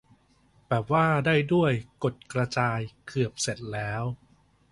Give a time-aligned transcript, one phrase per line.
[0.67, 1.71] แบบว่า ได้ด้วย
[2.03, 4.03] กด กระจาย เกือบเสร็จแล้ว